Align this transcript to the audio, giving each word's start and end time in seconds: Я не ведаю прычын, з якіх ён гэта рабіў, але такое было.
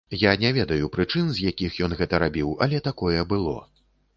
Я 0.19 0.31
не 0.43 0.49
ведаю 0.57 0.87
прычын, 0.95 1.29
з 1.35 1.43
якіх 1.53 1.77
ён 1.89 1.95
гэта 2.01 2.23
рабіў, 2.27 2.57
але 2.67 2.83
такое 2.89 3.21
было. 3.35 3.57